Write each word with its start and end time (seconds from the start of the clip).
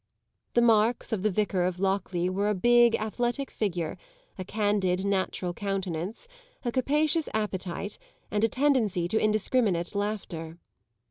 The 0.55 0.63
marks 0.63 1.13
of 1.13 1.21
the 1.21 1.29
Vicar 1.29 1.63
of 1.63 1.77
Lockleigh 1.79 2.31
were 2.31 2.49
a 2.49 2.55
big, 2.55 2.95
athletic 2.95 3.51
figure, 3.51 3.99
a 4.35 4.43
candid, 4.43 5.05
natural 5.05 5.53
countenance, 5.53 6.27
a 6.65 6.71
capacious 6.71 7.29
appetite 7.35 7.99
and 8.31 8.43
a 8.43 8.47
tendency 8.47 9.07
to 9.07 9.19
indiscriminate 9.21 9.93
laughter. 9.93 10.57